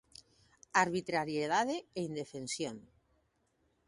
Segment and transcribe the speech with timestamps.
[0.83, 2.75] Arbitrariedade e indefensión.